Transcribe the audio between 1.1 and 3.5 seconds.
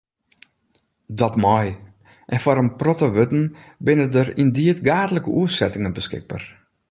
Dat mei, en foar in protte wurden